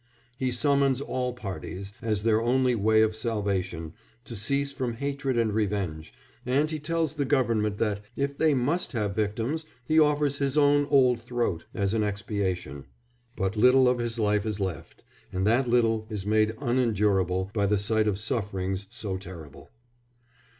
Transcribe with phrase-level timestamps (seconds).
[0.35, 3.93] He summons all parties, as their only way of salvation,
[4.25, 6.11] to cease from hatred and revenge,
[6.43, 10.87] and he tells the Government that, if they must have victims, he offers his "own
[10.89, 12.85] old throat," as an expiation:
[13.35, 17.77] but little of his life is left, and that little is made unendurable by the
[17.77, 19.69] sight of sufferings so terrible.